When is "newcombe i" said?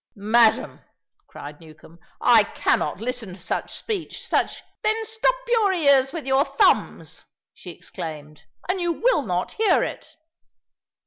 1.61-2.41